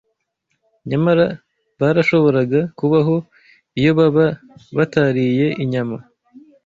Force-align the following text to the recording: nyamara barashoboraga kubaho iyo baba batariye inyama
nyamara 0.89 1.25
barashoboraga 1.79 2.59
kubaho 2.77 3.15
iyo 3.79 3.91
baba 3.97 4.25
batariye 4.77 5.47
inyama 5.63 5.97